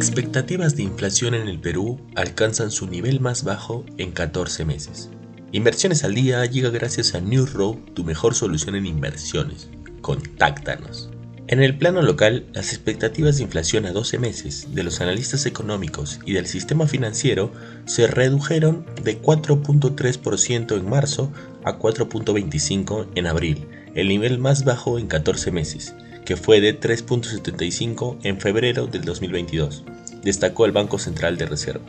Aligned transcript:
Expectativas 0.00 0.76
de 0.76 0.82
inflación 0.82 1.34
en 1.34 1.46
el 1.46 1.60
Perú 1.60 2.00
alcanzan 2.14 2.70
su 2.70 2.86
nivel 2.86 3.20
más 3.20 3.44
bajo 3.44 3.84
en 3.98 4.12
14 4.12 4.64
meses. 4.64 5.10
Inversiones 5.52 6.04
al 6.04 6.14
día 6.14 6.42
llega 6.46 6.70
gracias 6.70 7.14
a 7.14 7.20
New 7.20 7.44
Road, 7.44 7.76
tu 7.92 8.02
mejor 8.02 8.34
solución 8.34 8.76
en 8.76 8.86
inversiones. 8.86 9.68
Contáctanos. 10.00 11.10
En 11.48 11.62
el 11.62 11.76
plano 11.76 12.00
local, 12.00 12.46
las 12.54 12.72
expectativas 12.72 13.36
de 13.36 13.42
inflación 13.42 13.84
a 13.84 13.92
12 13.92 14.16
meses 14.16 14.74
de 14.74 14.84
los 14.84 15.02
analistas 15.02 15.44
económicos 15.44 16.18
y 16.24 16.32
del 16.32 16.46
sistema 16.46 16.86
financiero 16.86 17.52
se 17.84 18.06
redujeron 18.06 18.86
de 19.04 19.20
4.3% 19.20 20.78
en 20.78 20.88
marzo 20.88 21.30
a 21.62 21.78
4.25% 21.78 23.06
en 23.16 23.26
abril, 23.26 23.68
el 23.94 24.08
nivel 24.08 24.38
más 24.38 24.64
bajo 24.64 24.98
en 24.98 25.08
14 25.08 25.50
meses, 25.50 25.94
que 26.30 26.36
fue 26.36 26.60
de 26.60 26.78
3.75 26.78 28.18
en 28.22 28.38
febrero 28.40 28.86
del 28.86 29.02
2022, 29.02 29.82
destacó 30.22 30.64
el 30.64 30.70
Banco 30.70 30.96
Central 31.00 31.36
de 31.36 31.46
Reserva. 31.46 31.84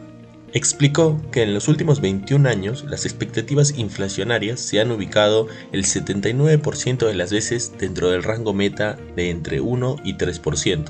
Explicó 0.51 1.21
que 1.31 1.43
en 1.43 1.53
los 1.53 1.67
últimos 1.67 2.01
21 2.01 2.49
años 2.49 2.83
las 2.85 3.05
expectativas 3.05 3.77
inflacionarias 3.77 4.59
se 4.59 4.81
han 4.81 4.89
ubicado 4.89 5.47
el 5.71 5.85
79% 5.85 7.05
de 7.05 7.13
las 7.13 7.31
veces 7.31 7.73
dentro 7.77 8.09
del 8.09 8.23
rango 8.23 8.51
meta 8.51 8.97
de 9.15 9.29
entre 9.29 9.61
1 9.61 9.97
y 10.03 10.15
3%, 10.15 10.85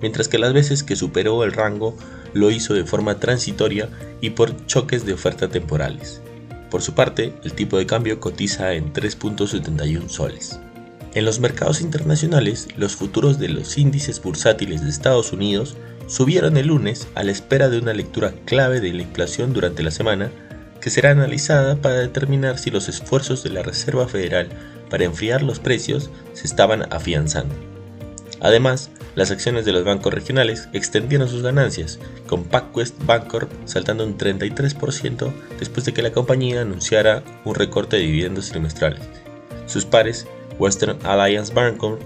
mientras 0.00 0.28
que 0.28 0.38
las 0.38 0.52
veces 0.52 0.84
que 0.84 0.94
superó 0.94 1.42
el 1.42 1.50
rango 1.50 1.96
lo 2.32 2.52
hizo 2.52 2.74
de 2.74 2.84
forma 2.84 3.18
transitoria 3.18 3.88
y 4.20 4.30
por 4.30 4.66
choques 4.66 5.04
de 5.04 5.14
oferta 5.14 5.48
temporales. 5.48 6.20
Por 6.70 6.80
su 6.80 6.94
parte, 6.94 7.34
el 7.42 7.54
tipo 7.54 7.76
de 7.76 7.86
cambio 7.86 8.20
cotiza 8.20 8.74
en 8.74 8.92
3.71 8.92 10.08
soles. 10.08 10.60
En 11.14 11.24
los 11.24 11.38
mercados 11.38 11.80
internacionales, 11.80 12.66
los 12.76 12.96
futuros 12.96 13.38
de 13.38 13.48
los 13.48 13.78
índices 13.78 14.20
bursátiles 14.20 14.82
de 14.82 14.90
Estados 14.90 15.32
Unidos 15.32 15.76
subieron 16.08 16.56
el 16.56 16.66
lunes 16.66 17.06
a 17.14 17.22
la 17.22 17.30
espera 17.30 17.68
de 17.68 17.78
una 17.78 17.92
lectura 17.92 18.34
clave 18.46 18.80
de 18.80 18.92
la 18.92 19.02
inflación 19.02 19.52
durante 19.52 19.84
la 19.84 19.92
semana 19.92 20.32
que 20.80 20.90
será 20.90 21.12
analizada 21.12 21.76
para 21.76 22.00
determinar 22.00 22.58
si 22.58 22.70
los 22.70 22.88
esfuerzos 22.88 23.44
de 23.44 23.50
la 23.50 23.62
Reserva 23.62 24.08
Federal 24.08 24.48
para 24.90 25.04
enfriar 25.04 25.42
los 25.42 25.60
precios 25.60 26.10
se 26.32 26.48
estaban 26.48 26.92
afianzando. 26.92 27.54
Además, 28.40 28.90
las 29.14 29.30
acciones 29.30 29.64
de 29.64 29.72
los 29.72 29.84
bancos 29.84 30.12
regionales 30.12 30.68
extendieron 30.72 31.28
sus 31.28 31.42
ganancias, 31.42 32.00
con 32.26 32.42
PacWest 32.42 32.96
Bancorp 33.06 33.50
saltando 33.66 34.04
un 34.04 34.18
33% 34.18 35.32
después 35.60 35.86
de 35.86 35.94
que 35.94 36.02
la 36.02 36.12
compañía 36.12 36.62
anunciara 36.62 37.22
un 37.44 37.54
recorte 37.54 37.96
de 37.96 38.02
dividendos 38.02 38.50
trimestrales. 38.50 39.00
Sus 39.66 39.86
pares 39.86 40.26
Western 40.58 40.98
Alliance 41.04 41.52
Bancorp, 41.52 42.00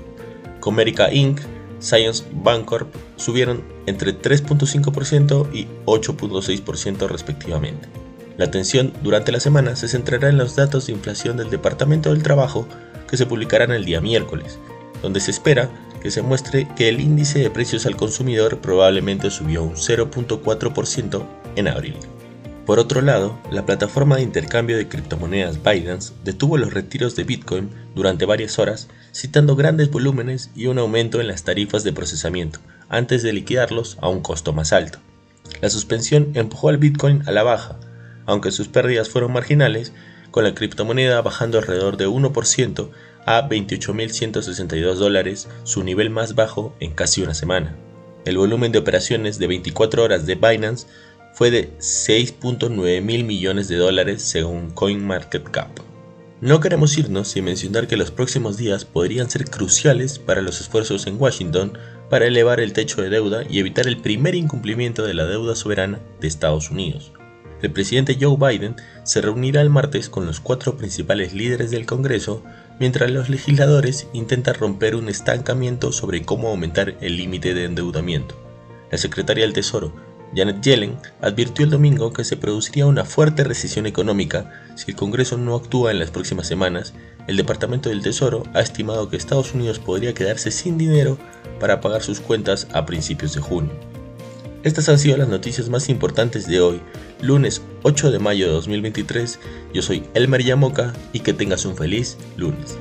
Comerica 0.60 1.12
Inc., 1.12 1.40
Science 1.80 2.24
Bancorp 2.32 2.92
subieron 3.16 3.62
entre 3.86 4.12
3.5% 4.12 5.54
y 5.54 5.68
8.6% 5.86 7.08
respectivamente. 7.08 7.88
La 8.36 8.46
atención 8.46 8.92
durante 9.02 9.32
la 9.32 9.40
semana 9.40 9.76
se 9.76 9.88
centrará 9.88 10.28
en 10.28 10.38
los 10.38 10.56
datos 10.56 10.86
de 10.86 10.92
inflación 10.92 11.36
del 11.36 11.50
Departamento 11.50 12.10
del 12.10 12.22
Trabajo 12.22 12.66
que 13.08 13.16
se 13.16 13.26
publicarán 13.26 13.72
el 13.72 13.84
día 13.84 14.00
miércoles, 14.00 14.58
donde 15.02 15.20
se 15.20 15.30
espera 15.30 15.70
que 16.00 16.10
se 16.10 16.22
muestre 16.22 16.68
que 16.76 16.88
el 16.88 17.00
índice 17.00 17.40
de 17.40 17.50
precios 17.50 17.86
al 17.86 17.96
consumidor 17.96 18.58
probablemente 18.58 19.30
subió 19.30 19.62
un 19.62 19.74
0.4% 19.74 21.26
en 21.56 21.68
abril. 21.68 21.96
Por 22.68 22.78
otro 22.78 23.00
lado, 23.00 23.38
la 23.50 23.64
plataforma 23.64 24.16
de 24.16 24.22
intercambio 24.22 24.76
de 24.76 24.88
criptomonedas 24.88 25.62
Binance 25.62 26.12
detuvo 26.22 26.58
los 26.58 26.74
retiros 26.74 27.16
de 27.16 27.24
Bitcoin 27.24 27.70
durante 27.94 28.26
varias 28.26 28.58
horas, 28.58 28.88
citando 29.10 29.56
grandes 29.56 29.90
volúmenes 29.90 30.50
y 30.54 30.66
un 30.66 30.78
aumento 30.78 31.18
en 31.22 31.28
las 31.28 31.44
tarifas 31.44 31.82
de 31.82 31.94
procesamiento, 31.94 32.58
antes 32.90 33.22
de 33.22 33.32
liquidarlos 33.32 33.96
a 34.02 34.10
un 34.10 34.20
costo 34.20 34.52
más 34.52 34.74
alto. 34.74 34.98
La 35.62 35.70
suspensión 35.70 36.32
empujó 36.34 36.68
al 36.68 36.76
Bitcoin 36.76 37.22
a 37.26 37.32
la 37.32 37.42
baja, 37.42 37.80
aunque 38.26 38.50
sus 38.50 38.68
pérdidas 38.68 39.08
fueron 39.08 39.32
marginales, 39.32 39.94
con 40.30 40.44
la 40.44 40.54
criptomoneda 40.54 41.22
bajando 41.22 41.56
alrededor 41.56 41.96
de 41.96 42.06
1% 42.06 42.90
a 43.24 43.48
28.162 43.48 44.96
dólares, 44.96 45.48
su 45.62 45.84
nivel 45.84 46.10
más 46.10 46.34
bajo 46.34 46.74
en 46.80 46.92
casi 46.92 47.22
una 47.22 47.32
semana. 47.32 47.74
El 48.26 48.36
volumen 48.36 48.72
de 48.72 48.78
operaciones 48.78 49.38
de 49.38 49.46
24 49.46 50.02
horas 50.02 50.26
de 50.26 50.34
Binance 50.34 50.86
fue 51.38 51.52
de 51.52 51.70
6.9 51.78 53.00
mil 53.00 53.22
millones 53.22 53.68
de 53.68 53.76
dólares 53.76 54.22
según 54.22 54.72
CoinMarketCap. 54.72 55.68
No 56.40 56.58
queremos 56.58 56.98
irnos 56.98 57.28
sin 57.28 57.44
mencionar 57.44 57.86
que 57.86 57.96
los 57.96 58.10
próximos 58.10 58.56
días 58.56 58.84
podrían 58.84 59.30
ser 59.30 59.44
cruciales 59.44 60.18
para 60.18 60.42
los 60.42 60.60
esfuerzos 60.60 61.06
en 61.06 61.14
Washington 61.16 61.78
para 62.10 62.26
elevar 62.26 62.58
el 62.58 62.72
techo 62.72 63.02
de 63.02 63.10
deuda 63.10 63.44
y 63.48 63.60
evitar 63.60 63.86
el 63.86 63.98
primer 63.98 64.34
incumplimiento 64.34 65.04
de 65.04 65.14
la 65.14 65.26
deuda 65.26 65.54
soberana 65.54 66.00
de 66.20 66.26
Estados 66.26 66.72
Unidos. 66.72 67.12
El 67.62 67.70
presidente 67.70 68.18
Joe 68.20 68.36
Biden 68.36 68.74
se 69.04 69.20
reunirá 69.20 69.60
el 69.60 69.70
martes 69.70 70.08
con 70.08 70.26
los 70.26 70.40
cuatro 70.40 70.76
principales 70.76 71.34
líderes 71.34 71.70
del 71.70 71.86
Congreso 71.86 72.42
mientras 72.80 73.12
los 73.12 73.28
legisladores 73.28 74.08
intentan 74.12 74.56
romper 74.56 74.96
un 74.96 75.08
estancamiento 75.08 75.92
sobre 75.92 76.24
cómo 76.24 76.48
aumentar 76.48 76.96
el 77.00 77.16
límite 77.16 77.54
de 77.54 77.66
endeudamiento. 77.66 78.34
La 78.90 78.98
secretaria 78.98 79.44
del 79.44 79.52
Tesoro, 79.52 80.07
Janet 80.34 80.60
Yellen 80.62 80.98
advirtió 81.20 81.64
el 81.64 81.70
domingo 81.70 82.12
que 82.12 82.24
se 82.24 82.36
produciría 82.36 82.86
una 82.86 83.04
fuerte 83.04 83.44
recesión 83.44 83.86
económica 83.86 84.50
si 84.74 84.90
el 84.90 84.96
Congreso 84.96 85.38
no 85.38 85.54
actúa 85.54 85.90
en 85.90 85.98
las 85.98 86.10
próximas 86.10 86.46
semanas. 86.46 86.94
El 87.26 87.36
Departamento 87.36 87.88
del 87.88 88.02
Tesoro 88.02 88.42
ha 88.54 88.60
estimado 88.60 89.08
que 89.08 89.16
Estados 89.16 89.54
Unidos 89.54 89.78
podría 89.78 90.14
quedarse 90.14 90.50
sin 90.50 90.78
dinero 90.78 91.18
para 91.60 91.80
pagar 91.80 92.02
sus 92.02 92.20
cuentas 92.20 92.68
a 92.72 92.86
principios 92.86 93.34
de 93.34 93.40
junio. 93.40 93.72
Estas 94.64 94.88
han 94.88 94.98
sido 94.98 95.16
las 95.16 95.28
noticias 95.28 95.68
más 95.68 95.88
importantes 95.88 96.46
de 96.46 96.60
hoy, 96.60 96.80
lunes 97.20 97.62
8 97.82 98.10
de 98.10 98.18
mayo 98.18 98.46
de 98.46 98.52
2023. 98.52 99.38
Yo 99.72 99.82
soy 99.82 100.04
Elmer 100.14 100.42
Yamoca 100.42 100.92
y 101.12 101.20
que 101.20 101.32
tengas 101.32 101.64
un 101.64 101.76
feliz 101.76 102.16
lunes. 102.36 102.76